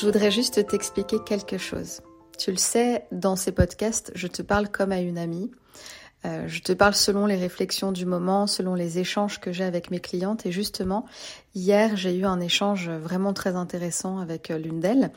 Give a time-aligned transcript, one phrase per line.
[0.00, 2.00] Je voudrais juste t'expliquer quelque chose.
[2.38, 5.50] Tu le sais, dans ces podcasts, je te parle comme à une amie.
[6.24, 9.90] Euh, je te parle selon les réflexions du moment, selon les échanges que j'ai avec
[9.90, 10.46] mes clientes.
[10.46, 11.04] Et justement,
[11.54, 15.12] hier, j'ai eu un échange vraiment très intéressant avec euh, l'une d'elles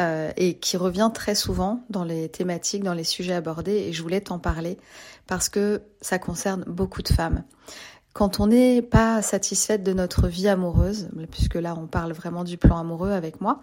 [0.00, 3.84] euh, et qui revient très souvent dans les thématiques, dans les sujets abordés.
[3.86, 4.78] Et je voulais t'en parler
[5.26, 7.44] parce que ça concerne beaucoup de femmes.
[8.12, 12.58] Quand on n'est pas satisfaite de notre vie amoureuse, puisque là on parle vraiment du
[12.58, 13.62] plan amoureux avec moi,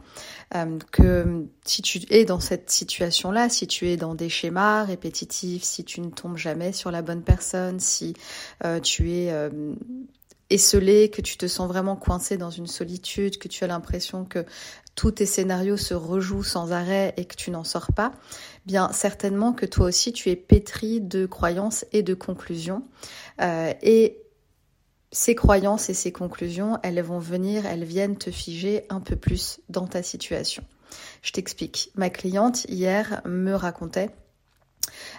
[0.56, 5.64] euh, que si tu es dans cette situation-là, si tu es dans des schémas répétitifs,
[5.64, 8.16] si tu ne tombes jamais sur la bonne personne, si
[8.64, 9.50] euh, tu es euh,
[10.50, 14.46] esselé, que tu te sens vraiment coincé dans une solitude, que tu as l'impression que
[14.96, 18.12] tous tes scénarios se rejouent sans arrêt et que tu n'en sors pas,
[18.66, 22.84] bien certainement que toi aussi tu es pétri de croyances et de conclusions.
[23.42, 24.18] Euh, et
[25.12, 29.60] ces croyances et ces conclusions, elles vont venir, elles viennent te figer un peu plus
[29.70, 30.64] dans ta situation.
[31.22, 31.92] Je t'explique.
[31.96, 34.10] Ma cliente hier me racontait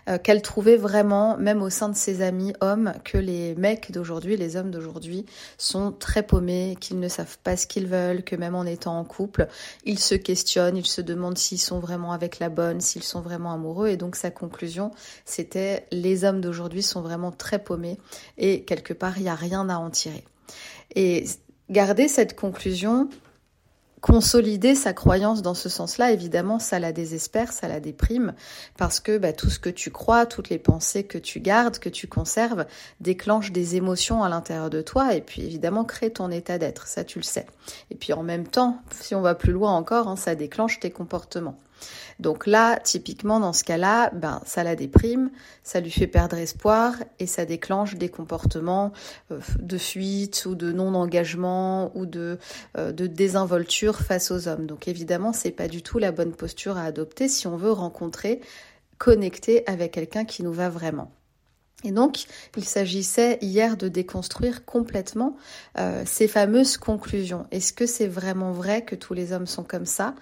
[0.08, 4.36] euh, qu'elle trouvait vraiment, même au sein de ses amis hommes, que les mecs d'aujourd'hui,
[4.36, 5.26] les hommes d'aujourd'hui,
[5.58, 9.04] sont très paumés, qu'ils ne savent pas ce qu'ils veulent, que même en étant en
[9.04, 9.48] couple,
[9.84, 13.52] ils se questionnent, ils se demandent s'ils sont vraiment avec la bonne, s'ils sont vraiment
[13.52, 13.88] amoureux.
[13.88, 14.90] Et donc sa conclusion,
[15.24, 17.98] c'était les hommes d'aujourd'hui sont vraiment très paumés
[18.38, 20.24] et quelque part, il n'y a rien à en tirer.
[20.96, 21.24] Et
[21.70, 23.08] garder cette conclusion,
[24.00, 28.34] consolider sa croyance dans ce sens-là, évidemment, ça la désespère, ça la déprime,
[28.76, 31.88] parce que bah, tout ce que tu crois, toutes les pensées que tu gardes, que
[31.88, 32.66] tu conserves,
[33.00, 37.04] déclenchent des émotions à l'intérieur de toi, et puis évidemment crée ton état d'être, ça
[37.04, 37.46] tu le sais.
[37.90, 40.90] Et puis en même temps, si on va plus loin encore, hein, ça déclenche tes
[40.90, 41.58] comportements.
[42.18, 45.30] Donc là, typiquement dans ce cas-là, ben ça la déprime,
[45.62, 48.92] ça lui fait perdre espoir et ça déclenche des comportements
[49.30, 52.38] euh, de fuite ou de non-engagement ou de,
[52.76, 54.66] euh, de désinvolture face aux hommes.
[54.66, 58.40] Donc évidemment, c'est pas du tout la bonne posture à adopter si on veut rencontrer,
[58.98, 61.10] connecter avec quelqu'un qui nous va vraiment.
[61.82, 62.24] Et donc,
[62.56, 65.36] il s'agissait hier de déconstruire complètement
[65.78, 67.46] euh, ces fameuses conclusions.
[67.50, 70.14] Est-ce que c'est vraiment vrai que tous les hommes sont comme ça?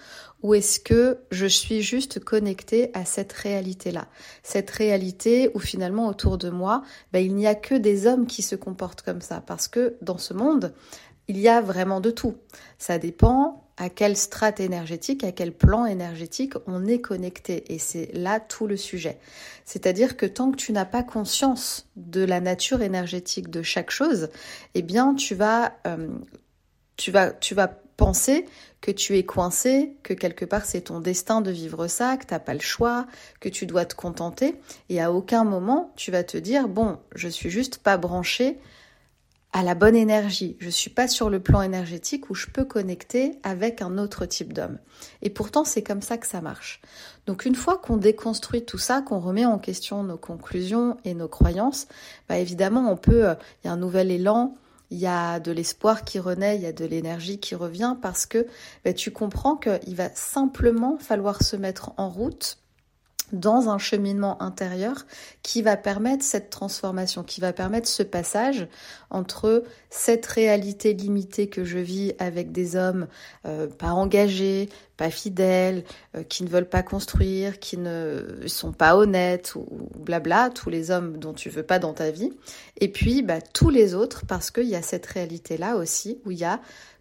[0.43, 4.07] Ou est-ce que je suis juste connectée à cette réalité-là?
[4.45, 6.83] Cette réalité où finalement autour de moi,
[7.13, 9.43] ben, il n'y a que des hommes qui se comportent comme ça.
[9.45, 10.73] Parce que dans ce monde,
[11.27, 12.37] il y a vraiment de tout.
[12.79, 17.73] Ça dépend à quelle strate énergétique, à quel plan énergétique on est connecté.
[17.73, 19.19] Et c'est là tout le sujet.
[19.65, 24.31] C'est-à-dire que tant que tu n'as pas conscience de la nature énergétique de chaque chose,
[24.75, 26.09] eh bien tu vas, euh,
[26.97, 28.47] tu vas, tu vas penser
[28.81, 32.39] que tu es coincé, que quelque part c'est ton destin de vivre ça, que t'as
[32.41, 33.07] pas le choix,
[33.41, 34.57] que tu dois te contenter.
[34.89, 38.59] Et à aucun moment tu vas te dire bon, je suis juste pas branché
[39.53, 40.57] à la bonne énergie.
[40.61, 44.53] Je suis pas sur le plan énergétique où je peux connecter avec un autre type
[44.53, 44.79] d'homme.
[45.23, 46.81] Et pourtant, c'est comme ça que ça marche.
[47.27, 51.29] Donc, une fois qu'on déconstruit tout ça, qu'on remet en question nos conclusions et nos
[51.29, 51.89] croyances,
[52.29, 54.57] bah évidemment, on peut, euh, il y a un nouvel élan,
[54.91, 58.27] il y a de l'espoir qui renaît, il y a de l'énergie qui revient parce
[58.27, 58.47] que
[58.85, 62.59] bah, tu comprends qu'il va simplement falloir se mettre en route
[63.33, 65.07] dans un cheminement intérieur
[65.43, 68.69] qui va permettre cette transformation, qui va permettre ce passage
[69.11, 73.07] entre cette réalité limitée que je vis avec des hommes
[73.47, 75.85] euh, pas engagés, pas fidèles,
[76.17, 79.67] euh, qui ne veulent pas construire, qui ne sont pas honnêtes ou,
[79.99, 82.33] blabla, tous les hommes dont tu veux pas dans ta vie,
[82.81, 86.39] et puis bah, tous les autres parce qu'il y a cette réalité-là aussi où il
[86.39, 86.61] y a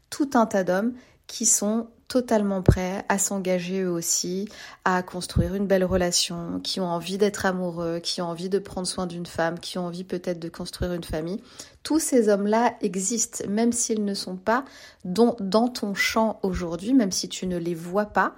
[0.09, 0.94] tout un tas d'hommes
[1.27, 4.47] qui sont totalement prêts à s'engager eux aussi,
[4.85, 8.88] à construire une belle relation, qui ont envie d'être amoureux, qui ont envie de prendre
[8.88, 11.41] soin d'une femme, qui ont envie peut-être de construire une famille.
[11.84, 14.63] Tous ces hommes-là existent, même s'ils ne sont pas
[15.03, 15.35] dans,
[15.68, 18.35] ton champ aujourd'hui, même si tu ne les vois pas,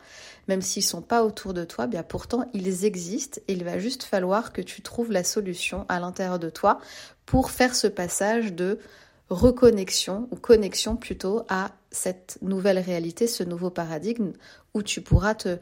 [0.48, 4.04] même s'ils sont pas autour de toi, bien pourtant ils existent et il va juste
[4.04, 6.80] falloir que tu trouves la solution à l'intérieur de toi
[7.28, 8.80] pour faire ce passage de
[9.30, 14.32] reconnexion ou connexion plutôt à cette nouvelle réalité, ce nouveau paradigme
[14.74, 15.58] où tu pourras te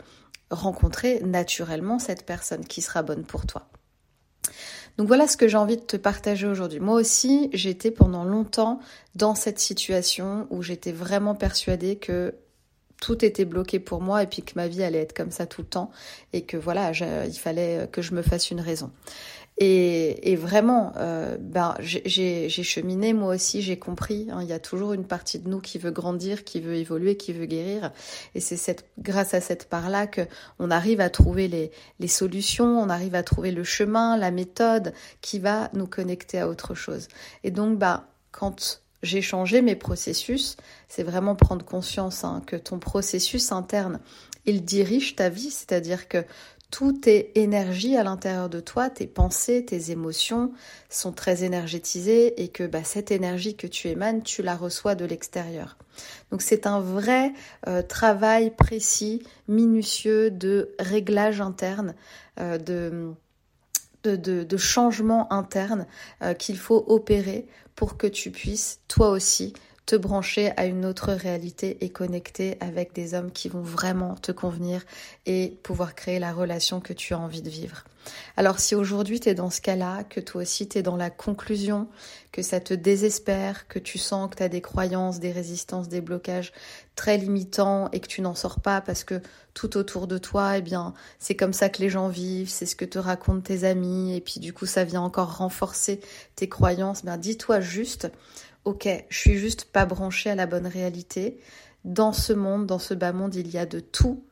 [0.49, 3.69] rencontrer naturellement cette personne qui sera bonne pour toi.
[4.97, 6.79] Donc voilà ce que j'ai envie de te partager aujourd'hui.
[6.79, 8.79] Moi aussi, j'étais pendant longtemps
[9.15, 12.33] dans cette situation où j'étais vraiment persuadée que
[13.01, 15.61] tout était bloqué pour moi et puis que ma vie allait être comme ça tout
[15.61, 15.91] le temps
[16.33, 16.91] et que voilà,
[17.25, 18.91] il fallait que je me fasse une raison.
[19.59, 24.27] Et, vraiment, euh, ben, j'ai cheminé moi aussi, j'ai compris.
[24.29, 27.17] Hein, il y a toujours une partie de nous qui veut grandir, qui veut évoluer,
[27.17, 27.91] qui veut guérir.
[28.35, 30.21] Et c'est cette, grâce à cette part-là que
[30.59, 35.39] on arrive à trouver les, solutions, on arrive à trouver le chemin, la méthode qui
[35.39, 37.07] va nous connecter à autre chose.
[37.43, 40.57] Et donc, bah, quand j'ai changé mes processus,
[40.88, 43.99] c'est vraiment prendre conscience hein, que ton processus interne,
[44.45, 46.23] il dirige ta vie, c'est-à-dire que
[46.69, 50.51] tout est énergie à l'intérieur de toi, tes pensées, tes émotions
[50.89, 55.05] sont très énergétisées et que bah, cette énergie que tu émanes, tu la reçois de
[55.05, 55.77] l'extérieur.
[56.29, 57.31] Donc c'est un vrai
[57.67, 61.95] euh, travail précis, minutieux de réglage interne,
[62.39, 63.15] euh, de,
[64.03, 65.85] de, changement interne
[66.21, 67.47] euh, qu'il faut opérer
[67.77, 69.53] pour que tu puisses toi aussi
[69.88, 74.34] te brancher à une autre réalité et connecter avec des hommes qui vont vraiment te
[74.34, 74.84] convenir
[75.25, 77.86] et pouvoir créer la relation que tu as envie de vivre.
[78.36, 81.10] Alors si aujourd'hui tu es dans ce cas-là, que toi aussi tu es dans la
[81.10, 81.88] conclusion,
[82.34, 86.01] que ça te désespère, que tu sens que tu as des croyances, des résistances, des
[86.01, 86.51] blocages
[86.95, 89.22] très limitants et que tu n'en sors pas parce que
[89.54, 92.75] tout autour de toi, eh bien, c'est comme ça que les gens vivent, c'est ce
[92.75, 96.01] que te racontent tes amis et puis du coup ça vient encore renforcer
[96.36, 98.10] tes croyances, ben dis-toi juste
[98.67, 101.39] ok, je suis juste pas branchée à la bonne réalité.
[101.85, 104.25] Dans ce monde, dans ce bas monde, il y a de tout.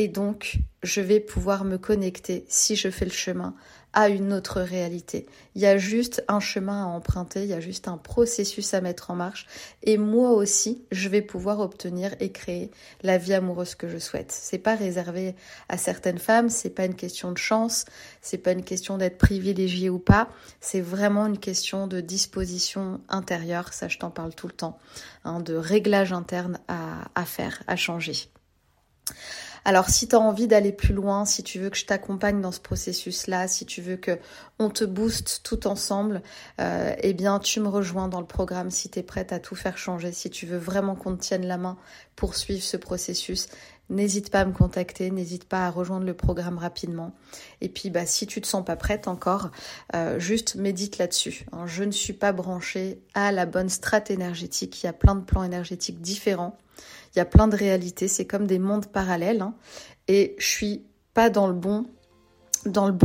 [0.00, 3.54] Et donc, je vais pouvoir me connecter, si je fais le chemin,
[3.92, 5.26] à une autre réalité.
[5.54, 8.80] Il y a juste un chemin à emprunter, il y a juste un processus à
[8.80, 9.46] mettre en marche.
[9.82, 12.70] Et moi aussi, je vais pouvoir obtenir et créer
[13.02, 14.32] la vie amoureuse que je souhaite.
[14.32, 15.34] C'est pas réservé
[15.68, 17.84] à certaines femmes, c'est pas une question de chance,
[18.22, 20.30] c'est pas une question d'être privilégié ou pas.
[20.62, 23.74] C'est vraiment une question de disposition intérieure.
[23.74, 24.78] Ça, je t'en parle tout le temps,
[25.24, 28.30] hein, de réglage interne à, à faire, à changer.
[29.64, 32.52] Alors si tu as envie d'aller plus loin, si tu veux que je t'accompagne dans
[32.52, 34.18] ce processus-là, si tu veux que
[34.58, 36.22] on te booste tout ensemble,
[36.60, 39.54] euh, eh bien tu me rejoins dans le programme si tu es prête à tout
[39.54, 41.76] faire changer, si tu veux vraiment qu'on te tienne la main
[42.16, 43.48] pour suivre ce processus.
[43.90, 47.12] N'hésite pas à me contacter, n'hésite pas à rejoindre le programme rapidement.
[47.60, 49.50] Et puis, bah, si tu te sens pas prête encore,
[49.96, 51.44] euh, juste médite là-dessus.
[51.52, 51.66] Hein.
[51.66, 54.82] Je ne suis pas branchée à la bonne strate énergétique.
[54.82, 56.56] Il y a plein de plans énergétiques différents.
[57.14, 59.42] Il y a plein de réalités, c'est comme des mondes parallèles.
[59.42, 59.54] Hein.
[60.06, 61.84] et je suis pas dans le bon,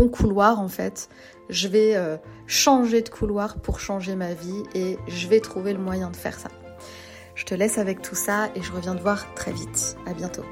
[0.09, 1.09] couloir en fait.
[1.49, 2.17] Je vais euh,
[2.47, 6.39] changer de couloir pour changer ma vie et je vais trouver le moyen de faire
[6.39, 6.49] ça.
[7.35, 9.97] Je te laisse avec tout ça et je reviens te voir très vite.
[10.05, 10.45] À bientôt.